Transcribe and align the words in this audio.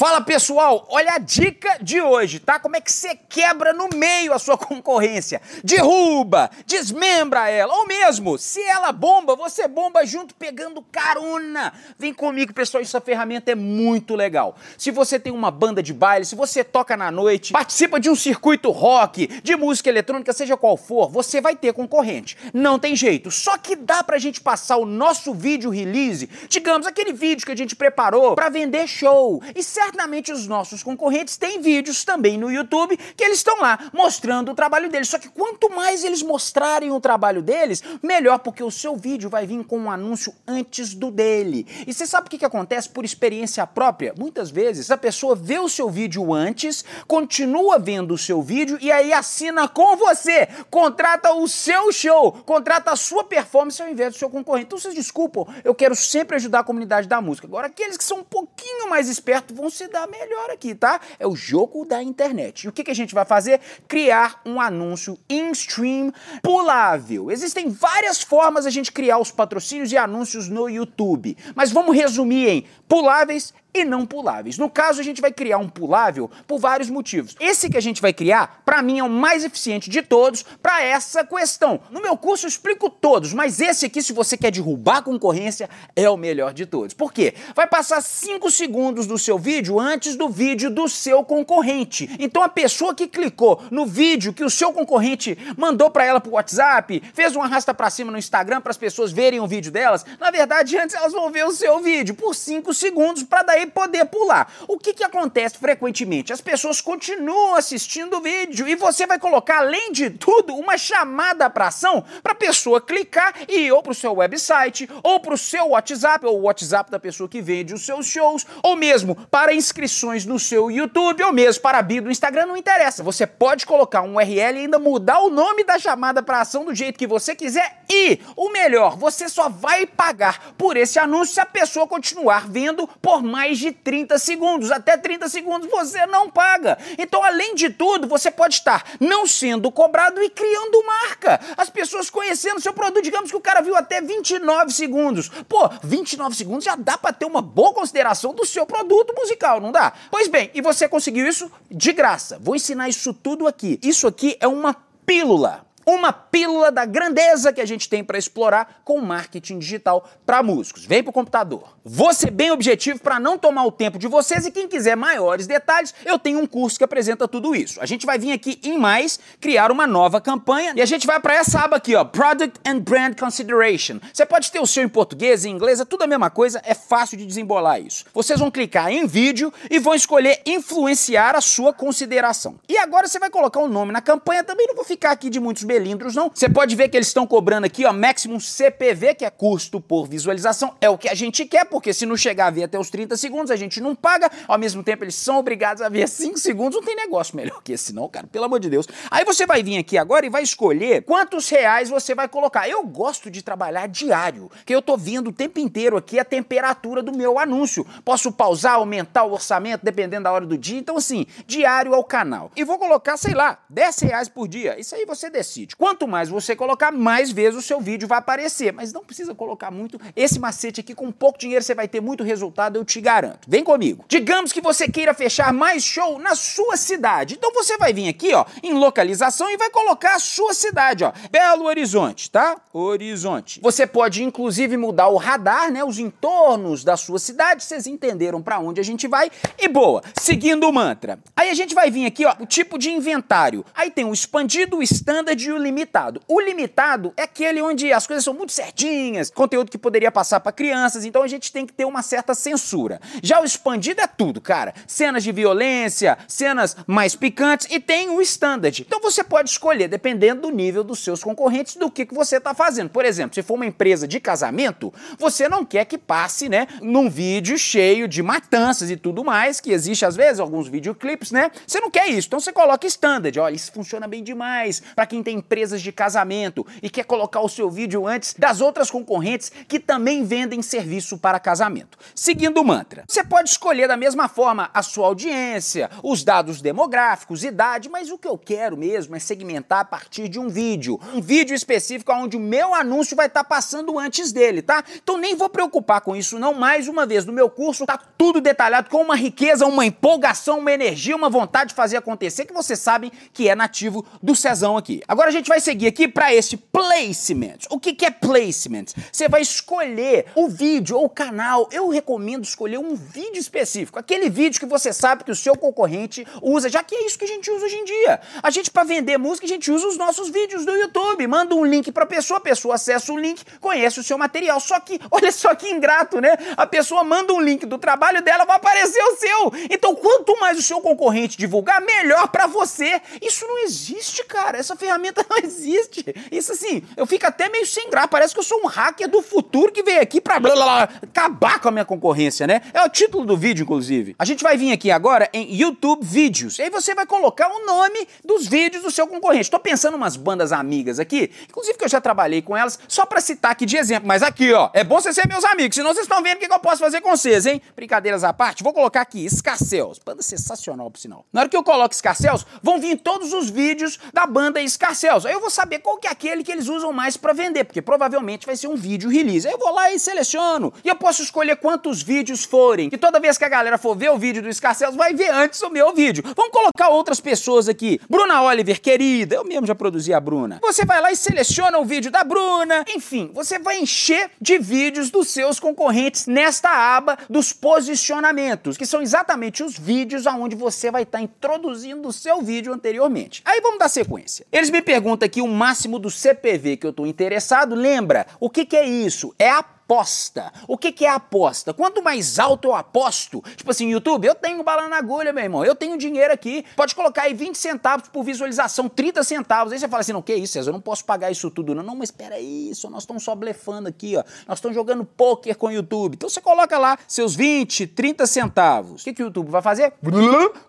Fala 0.00 0.22
pessoal, 0.22 0.86
olha 0.88 1.12
a 1.12 1.18
dica 1.18 1.76
de 1.82 2.00
hoje, 2.00 2.38
tá? 2.38 2.58
Como 2.58 2.74
é 2.74 2.80
que 2.80 2.90
você 2.90 3.14
quebra 3.28 3.74
no 3.74 3.86
meio 3.94 4.32
a 4.32 4.38
sua 4.38 4.56
concorrência? 4.56 5.42
Derruba, 5.62 6.50
desmembra 6.64 7.50
ela, 7.50 7.74
ou 7.74 7.86
mesmo, 7.86 8.38
se 8.38 8.62
ela 8.62 8.92
bomba, 8.92 9.36
você 9.36 9.68
bomba 9.68 10.06
junto 10.06 10.34
pegando 10.34 10.82
carona. 10.90 11.74
Vem 11.98 12.14
comigo, 12.14 12.54
pessoal, 12.54 12.80
essa 12.80 12.98
ferramenta 12.98 13.52
é 13.52 13.54
muito 13.54 14.14
legal. 14.14 14.56
Se 14.78 14.90
você 14.90 15.20
tem 15.20 15.34
uma 15.34 15.50
banda 15.50 15.82
de 15.82 15.92
baile, 15.92 16.24
se 16.24 16.34
você 16.34 16.64
toca 16.64 16.96
na 16.96 17.10
noite, 17.10 17.52
participa 17.52 18.00
de 18.00 18.08
um 18.08 18.16
circuito 18.16 18.70
rock, 18.70 19.26
de 19.42 19.54
música 19.54 19.90
eletrônica, 19.90 20.32
seja 20.32 20.56
qual 20.56 20.78
for, 20.78 21.10
você 21.10 21.42
vai 21.42 21.54
ter 21.54 21.74
concorrente. 21.74 22.38
Não 22.54 22.78
tem 22.78 22.96
jeito. 22.96 23.30
Só 23.30 23.58
que 23.58 23.76
dá 23.76 24.02
pra 24.02 24.16
gente 24.16 24.40
passar 24.40 24.78
o 24.78 24.86
nosso 24.86 25.34
vídeo 25.34 25.68
release, 25.68 26.26
digamos, 26.48 26.86
aquele 26.86 27.12
vídeo 27.12 27.44
que 27.44 27.52
a 27.52 27.56
gente 27.56 27.76
preparou 27.76 28.34
para 28.34 28.48
vender 28.48 28.86
show. 28.86 29.42
E 29.54 29.62
certamente 29.90 30.32
os 30.32 30.46
nossos 30.46 30.84
concorrentes 30.84 31.36
têm 31.36 31.60
vídeos 31.60 32.04
também 32.04 32.38
no 32.38 32.50
YouTube 32.50 32.96
que 33.16 33.24
eles 33.24 33.38
estão 33.38 33.60
lá 33.60 33.90
mostrando 33.92 34.52
o 34.52 34.54
trabalho 34.54 34.88
deles. 34.88 35.08
Só 35.08 35.18
que 35.18 35.28
quanto 35.28 35.68
mais 35.68 36.04
eles 36.04 36.22
mostrarem 36.22 36.92
o 36.92 37.00
trabalho 37.00 37.42
deles, 37.42 37.82
melhor, 38.00 38.38
porque 38.38 38.62
o 38.62 38.70
seu 38.70 38.94
vídeo 38.94 39.28
vai 39.28 39.46
vir 39.46 39.64
com 39.64 39.78
um 39.78 39.90
anúncio 39.90 40.32
antes 40.46 40.94
do 40.94 41.10
dele. 41.10 41.66
E 41.86 41.92
você 41.92 42.06
sabe 42.06 42.28
o 42.28 42.30
que, 42.30 42.38
que 42.38 42.44
acontece 42.44 42.88
por 42.88 43.04
experiência 43.04 43.66
própria? 43.66 44.14
Muitas 44.16 44.48
vezes 44.48 44.92
a 44.92 44.96
pessoa 44.96 45.34
vê 45.34 45.58
o 45.58 45.68
seu 45.68 45.90
vídeo 45.90 46.32
antes, 46.32 46.84
continua 47.08 47.78
vendo 47.78 48.14
o 48.14 48.18
seu 48.18 48.40
vídeo 48.40 48.78
e 48.80 48.92
aí 48.92 49.12
assina 49.12 49.66
com 49.66 49.96
você, 49.96 50.48
contrata 50.70 51.32
o 51.32 51.48
seu 51.48 51.90
show, 51.90 52.32
contrata 52.46 52.92
a 52.92 52.96
sua 52.96 53.24
performance 53.24 53.82
ao 53.82 53.88
invés 53.88 54.14
do 54.14 54.18
seu 54.18 54.30
concorrente. 54.30 54.66
Então 54.66 54.78
vocês 54.78 54.94
desculpam, 54.94 55.46
eu 55.64 55.74
quero 55.74 55.96
sempre 55.96 56.36
ajudar 56.36 56.60
a 56.60 56.64
comunidade 56.64 57.08
da 57.08 57.20
música. 57.20 57.48
Agora, 57.48 57.66
aqueles 57.66 57.96
que 57.96 58.04
são 58.04 58.18
um 58.18 58.24
pouquinho 58.24 58.88
mais 58.88 59.08
espertos 59.08 59.56
vão 59.56 59.68
se 59.68 59.79
dar 59.88 60.06
melhor 60.06 60.50
aqui, 60.50 60.74
tá? 60.74 61.00
É 61.18 61.26
o 61.26 61.34
jogo 61.34 61.84
da 61.84 62.02
internet. 62.02 62.64
E 62.64 62.68
o 62.68 62.72
que, 62.72 62.84
que 62.84 62.90
a 62.90 62.94
gente 62.94 63.14
vai 63.14 63.24
fazer? 63.24 63.60
Criar 63.86 64.40
um 64.44 64.60
anúncio 64.60 65.18
in-stream 65.28 66.12
pulável. 66.42 67.30
Existem 67.30 67.68
várias 67.68 68.22
formas 68.22 68.66
a 68.66 68.70
gente 68.70 68.92
criar 68.92 69.18
os 69.18 69.30
patrocínios 69.30 69.92
e 69.92 69.96
anúncios 69.96 70.48
no 70.48 70.68
YouTube, 70.68 71.36
mas 71.54 71.70
vamos 71.70 71.96
resumir 71.96 72.48
em 72.48 72.66
puláveis 72.88 73.52
e 73.72 73.84
não 73.84 74.06
puláveis. 74.06 74.58
No 74.58 74.68
caso, 74.68 75.00
a 75.00 75.04
gente 75.04 75.20
vai 75.20 75.32
criar 75.32 75.58
um 75.58 75.68
pulável 75.68 76.30
por 76.46 76.58
vários 76.58 76.90
motivos. 76.90 77.36
Esse 77.40 77.70
que 77.70 77.76
a 77.76 77.82
gente 77.82 78.02
vai 78.02 78.12
criar, 78.12 78.62
para 78.64 78.82
mim, 78.82 78.98
é 78.98 79.04
o 79.04 79.08
mais 79.08 79.44
eficiente 79.44 79.88
de 79.88 80.02
todos 80.02 80.42
para 80.42 80.82
essa 80.82 81.24
questão. 81.24 81.80
No 81.90 82.02
meu 82.02 82.16
curso 82.16 82.46
eu 82.46 82.48
explico 82.48 82.90
todos, 82.90 83.32
mas 83.32 83.60
esse 83.60 83.86
aqui, 83.86 84.02
se 84.02 84.12
você 84.12 84.36
quer 84.36 84.50
derrubar 84.50 84.98
a 84.98 85.02
concorrência, 85.02 85.68
é 85.94 86.08
o 86.08 86.16
melhor 86.16 86.52
de 86.52 86.66
todos. 86.66 86.94
Por 86.94 87.12
quê? 87.12 87.34
Vai 87.54 87.66
passar 87.66 88.00
5 88.00 88.50
segundos 88.50 89.06
do 89.06 89.18
seu 89.18 89.38
vídeo 89.38 89.78
antes 89.78 90.16
do 90.16 90.28
vídeo 90.28 90.70
do 90.70 90.88
seu 90.88 91.24
concorrente. 91.24 92.10
Então 92.18 92.42
a 92.42 92.48
pessoa 92.48 92.94
que 92.94 93.06
clicou 93.06 93.62
no 93.70 93.86
vídeo 93.86 94.32
que 94.32 94.44
o 94.44 94.50
seu 94.50 94.72
concorrente 94.72 95.36
mandou 95.56 95.90
para 95.90 96.04
ela 96.04 96.20
pro 96.20 96.32
WhatsApp, 96.32 97.02
fez 97.14 97.34
um 97.36 97.42
arrasta 97.42 97.72
para 97.72 97.90
cima 97.90 98.10
no 98.10 98.18
Instagram 98.18 98.60
para 98.60 98.70
as 98.70 98.76
pessoas 98.76 99.12
verem 99.12 99.40
o 99.40 99.46
vídeo 99.46 99.70
delas, 99.70 100.04
na 100.18 100.30
verdade, 100.30 100.76
antes 100.76 100.94
elas 100.94 101.12
vão 101.12 101.30
ver 101.30 101.44
o 101.44 101.52
seu 101.52 101.80
vídeo 101.80 102.14
por 102.14 102.34
5 102.34 102.72
segundos 102.74 103.22
para 103.22 103.42
daí 103.60 103.66
poder 103.66 104.06
pular. 104.06 104.52
O 104.66 104.78
que, 104.78 104.94
que 104.94 105.04
acontece 105.04 105.58
frequentemente? 105.58 106.32
As 106.32 106.40
pessoas 106.40 106.80
continuam 106.80 107.54
assistindo 107.54 108.16
o 108.16 108.20
vídeo 108.20 108.68
e 108.68 108.74
você 108.74 109.06
vai 109.06 109.18
colocar, 109.18 109.58
além 109.58 109.92
de 109.92 110.10
tudo, 110.10 110.54
uma 110.54 110.78
chamada 110.78 111.48
para 111.50 111.68
ação 111.68 112.04
para 112.22 112.32
a 112.32 112.34
pessoa 112.34 112.80
clicar 112.80 113.34
e 113.48 113.66
ir 113.66 113.72
ou 113.72 113.82
para 113.82 113.92
o 113.92 113.94
seu 113.94 114.14
website, 114.14 114.88
ou 115.02 115.20
para 115.20 115.34
o 115.34 115.38
seu 115.38 115.68
WhatsApp, 115.68 116.24
ou 116.26 116.38
o 116.38 116.42
WhatsApp 116.42 116.90
da 116.90 116.98
pessoa 116.98 117.28
que 117.28 117.42
vende 117.42 117.74
os 117.74 117.84
seus 117.84 118.06
shows, 118.06 118.46
ou 118.62 118.76
mesmo 118.76 119.14
para 119.30 119.54
inscrições 119.54 120.24
no 120.24 120.38
seu 120.38 120.70
YouTube, 120.70 121.22
ou 121.22 121.32
mesmo 121.32 121.62
para 121.62 121.78
a 121.78 121.82
bio 121.82 122.02
do 122.02 122.10
Instagram, 122.10 122.46
não 122.46 122.56
interessa. 122.56 123.02
Você 123.02 123.26
pode 123.26 123.66
colocar 123.66 124.02
um 124.02 124.16
URL 124.16 124.56
e 124.56 124.60
ainda 124.62 124.78
mudar 124.78 125.20
o 125.20 125.30
nome 125.30 125.64
da 125.64 125.78
chamada 125.78 126.22
para 126.22 126.40
ação 126.40 126.64
do 126.64 126.74
jeito 126.74 126.98
que 126.98 127.06
você 127.06 127.34
quiser 127.34 127.82
e, 127.90 128.20
o 128.36 128.50
melhor, 128.50 128.96
você 128.96 129.28
só 129.28 129.48
vai 129.48 129.84
pagar 129.84 130.52
por 130.56 130.76
esse 130.76 130.98
anúncio 130.98 131.34
se 131.34 131.40
a 131.40 131.46
pessoa 131.46 131.86
continuar 131.86 132.48
vendo 132.48 132.86
por 133.02 133.22
mais 133.22 133.49
de 133.58 133.72
30 133.72 134.18
segundos. 134.18 134.70
Até 134.70 134.96
30 134.96 135.28
segundos 135.28 135.70
você 135.70 136.06
não 136.06 136.30
paga. 136.30 136.78
Então, 136.98 137.22
além 137.22 137.54
de 137.54 137.70
tudo, 137.70 138.06
você 138.06 138.30
pode 138.30 138.54
estar 138.54 138.84
não 138.98 139.26
sendo 139.26 139.70
cobrado 139.70 140.22
e 140.22 140.30
criando 140.30 140.84
marca. 140.84 141.40
As 141.56 141.70
pessoas 141.70 142.10
conhecendo 142.10 142.60
seu 142.60 142.72
produto, 142.72 143.02
digamos 143.02 143.30
que 143.30 143.36
o 143.36 143.40
cara 143.40 143.60
viu 143.60 143.76
até 143.76 144.00
29 144.00 144.72
segundos. 144.72 145.28
Pô, 145.48 145.68
29 145.82 146.34
segundos 146.36 146.64
já 146.64 146.76
dá 146.76 146.98
para 146.98 147.12
ter 147.12 147.24
uma 147.24 147.42
boa 147.42 147.72
consideração 147.72 148.34
do 148.34 148.44
seu 148.44 148.66
produto 148.66 149.14
musical, 149.16 149.60
não 149.60 149.72
dá? 149.72 149.92
Pois 150.10 150.28
bem, 150.28 150.50
e 150.54 150.60
você 150.60 150.88
conseguiu 150.88 151.26
isso 151.26 151.50
de 151.70 151.92
graça. 151.92 152.38
Vou 152.40 152.54
ensinar 152.54 152.88
isso 152.88 153.12
tudo 153.12 153.46
aqui. 153.46 153.78
Isso 153.82 154.06
aqui 154.06 154.36
é 154.40 154.46
uma 154.46 154.74
pílula 155.04 155.70
uma 155.86 156.12
pílula 156.12 156.70
da 156.70 156.84
grandeza 156.84 157.52
que 157.52 157.60
a 157.60 157.66
gente 157.66 157.88
tem 157.88 158.04
para 158.04 158.18
explorar 158.18 158.80
com 158.84 159.00
marketing 159.00 159.58
digital 159.58 160.08
para 160.24 160.42
músicos. 160.42 160.84
Vem 160.84 161.02
pro 161.02 161.12
computador. 161.12 161.76
Vou 161.82 162.12
ser 162.12 162.30
bem 162.30 162.50
objetivo 162.50 163.00
para 163.00 163.18
não 163.18 163.38
tomar 163.38 163.64
o 163.64 163.72
tempo 163.72 163.98
de 163.98 164.06
vocês 164.06 164.44
e 164.44 164.50
quem 164.50 164.68
quiser 164.68 164.94
maiores 164.94 165.46
detalhes, 165.46 165.94
eu 166.04 166.18
tenho 166.18 166.38
um 166.38 166.46
curso 166.46 166.76
que 166.76 166.84
apresenta 166.84 167.26
tudo 167.26 167.54
isso. 167.54 167.80
A 167.80 167.86
gente 167.86 168.04
vai 168.04 168.18
vir 168.18 168.32
aqui 168.32 168.60
em 168.62 168.76
mais 168.76 169.18
criar 169.40 169.72
uma 169.72 169.86
nova 169.86 170.20
campanha 170.20 170.74
e 170.76 170.82
a 170.82 170.84
gente 170.84 171.06
vai 171.06 171.18
para 171.18 171.36
essa 171.36 171.60
aba 171.60 171.76
aqui, 171.76 171.94
ó, 171.94 172.04
Product 172.04 172.60
and 172.66 172.80
Brand 172.80 173.18
Consideration. 173.18 173.98
Você 174.12 174.26
pode 174.26 174.52
ter 174.52 174.60
o 174.60 174.66
seu 174.66 174.84
em 174.84 174.90
português, 174.90 175.46
em 175.46 175.50
inglês, 175.52 175.80
é 175.80 175.84
tudo 175.86 176.02
a 176.02 176.06
mesma 176.06 176.28
coisa, 176.28 176.60
é 176.66 176.74
fácil 176.74 177.16
de 177.16 177.24
desembolar 177.24 177.80
isso. 177.80 178.04
Vocês 178.12 178.38
vão 178.38 178.50
clicar 178.50 178.92
em 178.92 179.06
vídeo 179.06 179.50
e 179.70 179.78
vão 179.78 179.94
escolher 179.94 180.42
influenciar 180.44 181.34
a 181.34 181.40
sua 181.40 181.72
consideração. 181.72 182.56
E 182.68 182.76
agora 182.76 183.08
você 183.08 183.18
vai 183.18 183.30
colocar 183.30 183.58
o 183.58 183.64
um 183.64 183.68
nome 183.68 183.90
na 183.90 184.02
campanha, 184.02 184.44
também 184.44 184.66
não 184.66 184.74
vou 184.74 184.84
ficar 184.84 185.12
aqui 185.12 185.30
de 185.30 185.40
muitos 185.40 185.64
melindros 185.64 186.14
não. 186.14 186.30
Você 186.34 186.48
pode 186.48 186.76
ver 186.76 186.90
que 186.90 186.96
eles 186.98 187.06
estão 187.06 187.26
cobrando 187.26 187.64
aqui, 187.64 187.86
ó, 187.86 187.92
Maximum 187.92 188.38
CPV, 188.38 189.14
que 189.14 189.24
é 189.24 189.30
custo 189.30 189.80
por 189.80 190.06
visualização, 190.06 190.74
é 190.78 190.90
o 190.90 190.98
que 190.98 191.08
a 191.08 191.14
gente 191.14 191.46
quer, 191.46 191.69
porque 191.70 191.92
se 191.92 192.04
não 192.04 192.16
chegar 192.16 192.48
a 192.48 192.50
ver 192.50 192.64
até 192.64 192.78
os 192.78 192.90
30 192.90 193.16
segundos, 193.16 193.50
a 193.50 193.56
gente 193.56 193.80
não 193.80 193.94
paga. 193.94 194.30
Ao 194.46 194.58
mesmo 194.58 194.82
tempo, 194.82 195.04
eles 195.04 195.14
são 195.14 195.38
obrigados 195.38 195.82
a 195.82 195.88
ver 195.88 196.08
5 196.08 196.38
segundos. 196.38 196.76
Não 196.76 196.84
tem 196.84 196.96
negócio 196.96 197.36
melhor 197.36 197.62
que 197.62 197.72
esse, 197.72 197.94
não, 197.94 198.08
cara. 198.08 198.26
Pelo 198.26 198.44
amor 198.44 198.60
de 198.60 198.68
Deus. 198.68 198.86
Aí 199.10 199.24
você 199.24 199.46
vai 199.46 199.62
vir 199.62 199.78
aqui 199.78 199.96
agora 199.96 200.26
e 200.26 200.28
vai 200.28 200.42
escolher 200.42 201.02
quantos 201.02 201.48
reais 201.48 201.88
você 201.88 202.14
vai 202.14 202.28
colocar. 202.28 202.68
Eu 202.68 202.82
gosto 202.84 203.30
de 203.30 203.42
trabalhar 203.42 203.86
diário, 203.86 204.50
que 204.66 204.74
eu 204.74 204.82
tô 204.82 204.96
vendo 204.96 205.28
o 205.28 205.32
tempo 205.32 205.58
inteiro 205.60 205.96
aqui 205.96 206.18
a 206.18 206.24
temperatura 206.24 207.02
do 207.02 207.12
meu 207.12 207.38
anúncio. 207.38 207.86
Posso 208.04 208.32
pausar, 208.32 208.74
aumentar 208.74 209.24
o 209.24 209.32
orçamento, 209.32 209.82
dependendo 209.84 210.24
da 210.24 210.32
hora 210.32 210.46
do 210.46 210.58
dia. 210.58 210.78
Então, 210.78 210.96
assim, 210.96 211.26
diário 211.46 211.94
ao 211.94 212.04
canal. 212.04 212.50
E 212.56 212.64
vou 212.64 212.78
colocar, 212.78 213.16
sei 213.16 213.34
lá, 213.34 213.58
10 213.68 213.98
reais 214.00 214.28
por 214.28 214.48
dia. 214.48 214.78
Isso 214.78 214.94
aí 214.94 215.04
você 215.06 215.30
decide. 215.30 215.76
Quanto 215.76 216.08
mais 216.08 216.28
você 216.28 216.56
colocar, 216.56 216.90
mais 216.90 217.30
vezes 217.30 217.58
o 217.58 217.62
seu 217.62 217.80
vídeo 217.80 218.08
vai 218.08 218.18
aparecer. 218.18 218.72
Mas 218.72 218.92
não 218.92 219.04
precisa 219.04 219.34
colocar 219.34 219.70
muito. 219.70 220.00
Esse 220.16 220.38
macete 220.38 220.80
aqui, 220.80 220.94
com 220.94 221.10
pouco 221.12 221.38
dinheiro, 221.38 221.59
você 221.62 221.74
vai 221.74 221.88
ter 221.88 222.00
muito 222.00 222.24
resultado, 222.24 222.76
eu 222.76 222.84
te 222.84 223.00
garanto. 223.00 223.48
Vem 223.48 223.62
comigo. 223.62 224.04
Digamos 224.08 224.52
que 224.52 224.60
você 224.60 224.88
queira 224.88 225.14
fechar 225.14 225.52
mais 225.52 225.82
show 225.82 226.18
na 226.18 226.34
sua 226.34 226.76
cidade. 226.76 227.34
Então 227.34 227.52
você 227.52 227.76
vai 227.76 227.92
vir 227.92 228.08
aqui, 228.08 228.32
ó, 228.34 228.44
em 228.62 228.72
localização 228.72 229.50
e 229.50 229.56
vai 229.56 229.70
colocar 229.70 230.14
a 230.14 230.18
sua 230.18 230.54
cidade, 230.54 231.04
ó. 231.04 231.12
Belo 231.30 231.64
Horizonte, 231.64 232.30
tá? 232.30 232.56
Horizonte. 232.72 233.60
Você 233.62 233.86
pode 233.86 234.22
inclusive 234.22 234.76
mudar 234.76 235.08
o 235.08 235.16
radar, 235.16 235.70
né, 235.70 235.84
os 235.84 235.98
entornos 235.98 236.84
da 236.84 236.96
sua 236.96 237.18
cidade, 237.18 237.64
vocês 237.64 237.86
entenderam 237.86 238.42
para 238.42 238.58
onde 238.58 238.80
a 238.80 238.84
gente 238.84 239.06
vai. 239.06 239.30
E 239.58 239.68
boa, 239.68 240.02
seguindo 240.14 240.68
o 240.68 240.72
mantra. 240.72 241.18
Aí 241.36 241.50
a 241.50 241.54
gente 241.54 241.74
vai 241.74 241.90
vir 241.90 242.06
aqui, 242.06 242.24
ó, 242.24 242.34
o 242.38 242.46
tipo 242.46 242.78
de 242.78 242.90
inventário. 242.90 243.64
Aí 243.74 243.90
tem 243.90 244.04
o 244.04 244.12
expandido, 244.12 244.78
o 244.78 244.82
standard 244.82 245.42
e 245.42 245.52
o 245.52 245.58
limitado. 245.58 246.20
O 246.28 246.40
limitado 246.40 247.12
é 247.16 247.22
aquele 247.22 247.60
onde 247.62 247.92
as 247.92 248.06
coisas 248.06 248.24
são 248.24 248.34
muito 248.34 248.52
certinhas, 248.52 249.30
conteúdo 249.30 249.70
que 249.70 249.78
poderia 249.78 250.10
passar 250.10 250.40
para 250.40 250.52
crianças, 250.52 251.04
então 251.04 251.22
a 251.22 251.28
gente 251.28 251.49
tem 251.52 251.66
que 251.66 251.72
ter 251.72 251.84
uma 251.84 252.02
certa 252.02 252.34
censura. 252.34 253.00
Já 253.22 253.40
o 253.40 253.44
expandido 253.44 254.00
é 254.00 254.06
tudo, 254.06 254.40
cara. 254.40 254.74
Cenas 254.86 255.22
de 255.22 255.32
violência, 255.32 256.18
cenas 256.28 256.76
mais 256.86 257.14
picantes 257.14 257.66
e 257.70 257.80
tem 257.80 258.10
o 258.10 258.20
standard. 258.20 258.84
Então 258.86 259.00
você 259.00 259.22
pode 259.24 259.50
escolher, 259.50 259.88
dependendo 259.88 260.42
do 260.42 260.50
nível 260.50 260.84
dos 260.84 261.00
seus 261.00 261.22
concorrentes, 261.22 261.76
do 261.76 261.90
que, 261.90 262.06
que 262.06 262.14
você 262.14 262.36
está 262.36 262.54
fazendo. 262.54 262.90
Por 262.90 263.04
exemplo, 263.04 263.34
se 263.34 263.42
for 263.42 263.54
uma 263.54 263.66
empresa 263.66 264.06
de 264.06 264.20
casamento, 264.20 264.92
você 265.18 265.48
não 265.48 265.64
quer 265.64 265.84
que 265.84 265.98
passe, 265.98 266.48
né, 266.48 266.66
num 266.80 267.10
vídeo 267.10 267.58
cheio 267.58 268.06
de 268.06 268.22
matanças 268.22 268.90
e 268.90 268.96
tudo 268.96 269.24
mais, 269.24 269.60
que 269.60 269.72
existe 269.72 270.04
às 270.04 270.16
vezes 270.16 270.40
alguns 270.40 270.68
videoclipes, 270.68 271.30
né? 271.30 271.50
Você 271.66 271.80
não 271.80 271.90
quer 271.90 272.08
isso. 272.08 272.28
Então 272.28 272.40
você 272.40 272.52
coloca 272.52 272.86
standard. 272.86 273.38
Olha, 273.38 273.54
isso 273.54 273.72
funciona 273.72 274.06
bem 274.06 274.22
demais 274.22 274.82
para 274.94 275.06
quem 275.06 275.22
tem 275.22 275.38
empresas 275.38 275.82
de 275.82 275.90
casamento 275.90 276.66
e 276.82 276.88
quer 276.88 277.04
colocar 277.04 277.40
o 277.40 277.48
seu 277.48 277.70
vídeo 277.70 278.06
antes 278.06 278.34
das 278.38 278.60
outras 278.60 278.90
concorrentes 278.90 279.50
que 279.66 279.78
também 279.78 280.24
vendem 280.24 280.62
serviço 280.62 281.18
para 281.18 281.39
casamento. 281.40 281.98
Seguindo 282.14 282.60
o 282.60 282.64
mantra, 282.64 283.04
você 283.08 283.24
pode 283.24 283.50
escolher 283.50 283.88
da 283.88 283.96
mesma 283.96 284.28
forma 284.28 284.70
a 284.72 284.82
sua 284.82 285.06
audiência, 285.06 285.90
os 286.02 286.22
dados 286.22 286.60
demográficos, 286.60 287.44
idade, 287.44 287.88
mas 287.88 288.10
o 288.10 288.18
que 288.18 288.28
eu 288.28 288.38
quero 288.38 288.76
mesmo 288.76 289.16
é 289.16 289.18
segmentar 289.18 289.80
a 289.80 289.84
partir 289.84 290.28
de 290.28 290.38
um 290.38 290.48
vídeo. 290.48 291.00
Um 291.14 291.20
vídeo 291.20 291.54
específico 291.54 292.12
onde 292.12 292.36
o 292.36 292.40
meu 292.40 292.74
anúncio 292.74 293.16
vai 293.16 293.26
estar 293.26 293.42
tá 293.42 293.48
passando 293.48 293.98
antes 293.98 294.32
dele, 294.32 294.62
tá? 294.62 294.84
Então 295.02 295.16
nem 295.16 295.34
vou 295.34 295.48
preocupar 295.48 296.00
com 296.00 296.14
isso 296.14 296.38
não, 296.38 296.54
mais 296.54 296.88
uma 296.88 297.06
vez, 297.06 297.24
no 297.24 297.32
meu 297.32 297.48
curso 297.48 297.86
tá 297.86 297.98
tudo 298.18 298.40
detalhado 298.40 298.90
com 298.90 299.02
uma 299.02 299.16
riqueza, 299.16 299.66
uma 299.66 299.86
empolgação, 299.86 300.58
uma 300.58 300.72
energia, 300.72 301.16
uma 301.16 301.30
vontade 301.30 301.70
de 301.70 301.74
fazer 301.74 301.96
acontecer 301.96 302.44
que 302.44 302.52
vocês 302.52 302.78
sabem 302.78 303.10
que 303.32 303.48
é 303.48 303.54
nativo 303.54 304.04
do 304.22 304.34
Cezão 304.34 304.76
aqui. 304.76 305.02
Agora 305.08 305.28
a 305.28 305.32
gente 305.32 305.48
vai 305.48 305.60
seguir 305.60 305.86
aqui 305.86 306.06
para 306.06 306.34
esse 306.34 306.56
placement. 306.56 307.58
O 307.70 307.78
que, 307.78 307.94
que 307.94 308.04
é 308.04 308.10
placement? 308.10 308.86
Você 309.10 309.28
vai 309.28 309.40
escolher 309.40 310.26
o 310.34 310.48
vídeo 310.48 310.96
ou 310.96 311.04
o 311.04 311.08
canal. 311.08 311.29
Eu 311.70 311.88
recomendo 311.88 312.44
escolher 312.44 312.78
um 312.78 312.94
vídeo 312.94 313.38
específico, 313.38 313.98
aquele 313.98 314.28
vídeo 314.28 314.58
que 314.58 314.66
você 314.66 314.92
sabe 314.92 315.24
que 315.24 315.30
o 315.30 315.36
seu 315.36 315.56
concorrente 315.56 316.26
usa, 316.42 316.68
já 316.68 316.82
que 316.82 316.94
é 316.94 317.06
isso 317.06 317.18
que 317.18 317.24
a 317.24 317.28
gente 317.28 317.50
usa 317.50 317.66
hoje 317.66 317.76
em 317.76 317.84
dia. 317.84 318.20
A 318.42 318.50
gente 318.50 318.70
para 318.70 318.84
vender 318.84 319.18
música, 319.18 319.46
a 319.46 319.48
gente 319.48 319.70
usa 319.70 319.86
os 319.86 319.96
nossos 319.96 320.28
vídeos 320.28 320.64
do 320.64 320.72
YouTube, 320.72 321.26
manda 321.26 321.54
um 321.54 321.64
link 321.64 321.92
para 321.92 322.06
pessoa, 322.06 322.38
a 322.38 322.40
pessoa 322.40 322.74
acessa 322.74 323.12
o 323.12 323.18
link, 323.18 323.44
conhece 323.60 324.00
o 324.00 324.02
seu 324.02 324.18
material. 324.18 324.58
Só 324.60 324.78
que, 324.80 325.00
olha 325.10 325.30
só 325.30 325.54
que 325.54 325.70
ingrato, 325.70 326.20
né? 326.20 326.36
A 326.56 326.66
pessoa 326.66 327.04
manda 327.04 327.32
um 327.32 327.40
link 327.40 327.66
do 327.66 327.78
trabalho 327.78 328.22
dela, 328.22 328.44
vai 328.44 328.56
aparecer 328.56 329.02
o 329.02 329.16
seu. 329.16 329.52
Então, 329.70 329.94
quanto 329.94 330.38
mais 330.40 330.58
o 330.58 330.62
seu 330.62 330.80
concorrente 330.80 331.38
divulgar, 331.38 331.80
melhor 331.80 332.28
para 332.28 332.46
você. 332.46 333.00
Isso 333.22 333.46
não 333.46 333.58
existe, 333.58 334.24
cara. 334.24 334.58
Essa 334.58 334.76
ferramenta 334.76 335.24
não 335.28 335.38
existe. 335.38 336.04
Isso 336.30 336.52
assim, 336.52 336.82
eu 336.96 337.06
fico 337.06 337.26
até 337.26 337.48
meio 337.48 337.66
sem 337.66 337.88
graça. 337.88 338.08
Parece 338.08 338.34
que 338.34 338.40
eu 338.40 338.44
sou 338.44 338.60
um 338.62 338.66
hacker 338.66 339.08
do 339.08 339.22
futuro 339.22 339.72
que 339.72 339.82
veio 339.82 340.00
aqui 340.00 340.20
pra 340.20 340.40
blá, 340.40 340.54
blá, 340.54 340.86
blá, 340.86 340.88
acabar 341.20 341.60
com 341.60 341.68
a 341.68 341.70
minha 341.70 341.84
concorrência, 341.84 342.46
né? 342.46 342.62
É 342.72 342.82
o 342.82 342.88
título 342.88 343.26
do 343.26 343.36
vídeo, 343.36 343.64
inclusive. 343.64 344.16
A 344.18 344.24
gente 344.24 344.42
vai 344.42 344.56
vir 344.56 344.72
aqui 344.72 344.90
agora 344.90 345.28
em 345.32 345.54
YouTube 345.54 346.02
Vídeos. 346.02 346.58
E 346.58 346.62
aí 346.62 346.70
você 346.70 346.94
vai 346.94 347.04
colocar 347.04 347.48
o 347.48 347.66
nome 347.66 348.08
dos 348.24 348.46
vídeos 348.46 348.82
do 348.82 348.90
seu 348.90 349.06
concorrente. 349.06 349.50
Tô 349.50 349.58
pensando 349.58 349.96
umas 349.96 350.16
bandas 350.16 350.50
amigas 350.50 350.98
aqui, 350.98 351.30
inclusive 351.48 351.76
que 351.76 351.84
eu 351.84 351.88
já 351.88 352.00
trabalhei 352.00 352.40
com 352.40 352.56
elas, 352.56 352.78
só 352.88 353.04
pra 353.04 353.20
citar 353.20 353.52
aqui 353.52 353.66
de 353.66 353.76
exemplo. 353.76 354.08
Mas 354.08 354.22
aqui, 354.22 354.52
ó, 354.52 354.70
é 354.72 354.82
bom 354.82 355.00
vocês 355.00 355.14
serem 355.14 355.30
meus 355.30 355.44
amigos, 355.44 355.74
senão 355.74 355.92
vocês 355.92 356.04
estão 356.04 356.22
vendo 356.22 356.36
o 356.36 356.40
que, 356.40 356.48
que 356.48 356.54
eu 356.54 356.58
posso 356.58 356.78
fazer 356.78 357.00
com 357.02 357.10
vocês, 357.10 357.44
hein? 357.44 357.60
Brincadeiras 357.76 358.24
à 358.24 358.32
parte, 358.32 358.62
vou 358.62 358.72
colocar 358.72 359.02
aqui 359.02 359.24
Escarcels. 359.24 359.98
Banda 359.98 360.22
sensacional, 360.22 360.90
por 360.90 360.98
sinal. 360.98 361.26
Na 361.32 361.40
hora 361.42 361.48
que 361.48 361.56
eu 361.56 361.62
coloco 361.62 361.94
Escarcels, 361.94 362.46
vão 362.62 362.80
vir 362.80 362.96
todos 362.98 363.32
os 363.34 363.50
vídeos 363.50 363.98
da 364.14 364.26
banda 364.26 364.60
Escarcels. 364.62 365.26
Aí 365.26 365.34
eu 365.34 365.40
vou 365.40 365.50
saber 365.50 365.80
qual 365.80 365.98
que 365.98 366.06
é 366.06 366.10
aquele 366.10 366.42
que 366.42 366.50
eles 366.52 366.68
usam 366.68 366.92
mais 366.92 367.16
para 367.16 367.32
vender, 367.32 367.64
porque 367.64 367.82
provavelmente 367.82 368.46
vai 368.46 368.56
ser 368.56 368.68
um 368.68 368.76
vídeo 368.76 369.10
release. 369.10 369.46
Aí 369.46 369.52
eu 369.52 369.58
vou 369.58 369.74
lá 369.74 369.92
e 369.92 369.98
seleciono. 369.98 370.72
E 370.82 370.88
eu 370.88 370.96
posso 370.96 371.09
escolher 371.18 371.56
quantos 371.56 372.02
vídeos 372.02 372.44
forem. 372.44 372.88
Que 372.88 372.98
toda 372.98 373.18
vez 373.18 373.36
que 373.36 373.44
a 373.44 373.48
galera 373.48 373.78
for 373.78 373.96
ver 373.96 374.10
o 374.10 374.18
vídeo 374.18 374.42
do 374.42 374.48
Escarcels, 374.48 374.94
vai 374.94 375.14
ver 375.14 375.30
antes 375.30 375.60
o 375.62 375.70
meu 375.70 375.92
vídeo. 375.92 376.22
Vamos 376.36 376.52
colocar 376.52 376.88
outras 376.88 377.20
pessoas 377.20 377.68
aqui. 377.68 378.00
Bruna 378.08 378.42
Oliver, 378.42 378.80
querida. 378.80 379.36
Eu 379.36 379.44
mesmo 379.44 379.66
já 379.66 379.74
produzi 379.74 380.14
a 380.14 380.20
Bruna. 380.20 380.60
Você 380.62 380.84
vai 380.84 381.00
lá 381.00 381.10
e 381.10 381.16
seleciona 381.16 381.78
o 381.78 381.84
vídeo 381.84 382.10
da 382.10 382.22
Bruna. 382.22 382.84
Enfim, 382.88 383.30
você 383.34 383.58
vai 383.58 383.78
encher 383.78 384.30
de 384.40 384.58
vídeos 384.58 385.10
dos 385.10 385.28
seus 385.28 385.58
concorrentes 385.58 386.26
nesta 386.26 386.70
aba 386.70 387.18
dos 387.28 387.52
posicionamentos, 387.52 388.76
que 388.76 388.86
são 388.86 389.02
exatamente 389.02 389.62
os 389.62 389.78
vídeos 389.78 390.26
aonde 390.26 390.54
você 390.54 390.90
vai 390.90 391.02
estar 391.02 391.18
tá 391.18 391.24
introduzindo 391.24 392.08
o 392.08 392.12
seu 392.12 392.40
vídeo 392.40 392.72
anteriormente. 392.72 393.42
Aí 393.44 393.60
vamos 393.60 393.78
dar 393.78 393.88
sequência. 393.88 394.46
Eles 394.52 394.70
me 394.70 394.82
perguntam 394.82 395.26
aqui 395.26 395.40
o 395.40 395.48
máximo 395.48 395.98
do 395.98 396.10
CPV 396.10 396.76
que 396.76 396.86
eu 396.86 396.90
estou 396.90 397.06
interessado. 397.06 397.74
Lembra, 397.74 398.26
o 398.38 398.48
que, 398.48 398.64
que 398.64 398.76
é 398.76 398.86
isso? 398.86 399.34
É 399.38 399.50
a 399.50 399.62
aposta. 399.90 400.52
O 400.68 400.78
que, 400.78 400.92
que 400.92 401.04
é 401.04 401.10
aposta? 401.10 401.74
Quanto 401.74 402.02
mais 402.02 402.38
alto 402.38 402.68
eu 402.68 402.74
aposto, 402.76 403.42
tipo 403.56 403.70
assim, 403.72 403.90
YouTube, 403.90 404.24
eu 404.24 404.36
tenho 404.36 404.62
bala 404.62 404.88
na 404.88 404.96
agulha, 404.98 405.32
meu 405.32 405.42
irmão, 405.42 405.64
eu 405.64 405.74
tenho 405.74 405.98
dinheiro 405.98 406.32
aqui, 406.32 406.64
pode 406.76 406.94
colocar 406.94 407.22
aí 407.22 407.34
20 407.34 407.56
centavos 407.56 408.08
por 408.08 408.22
visualização, 408.22 408.88
30 408.88 409.24
centavos. 409.24 409.72
Aí 409.72 409.80
você 409.80 409.88
fala 409.88 410.02
assim, 410.02 410.12
não, 410.12 410.22
que 410.22 410.32
isso, 410.34 410.52
César, 410.52 410.70
eu 410.70 410.74
não 410.74 410.80
posso 410.80 411.04
pagar 411.04 411.30
isso 411.30 411.50
tudo, 411.50 411.74
não. 411.74 411.82
Não, 411.82 411.96
mas 411.96 412.10
espera 412.10 412.38
isso, 412.38 412.88
nós 412.88 413.02
estamos 413.02 413.24
só 413.24 413.34
blefando 413.34 413.88
aqui, 413.88 414.16
ó. 414.16 414.22
Nós 414.46 414.58
estamos 414.58 414.76
jogando 414.76 415.04
poker 415.04 415.56
com 415.56 415.66
o 415.66 415.72
YouTube. 415.72 416.14
Então 416.14 416.28
você 416.28 416.40
coloca 416.40 416.78
lá 416.78 416.96
seus 417.08 417.34
20, 417.34 417.88
30 417.88 418.26
centavos. 418.26 419.02
O 419.02 419.04
que, 419.04 419.12
que 419.12 419.22
o 419.22 419.26
YouTube 419.26 419.50
vai 419.50 419.62
fazer? 419.62 419.92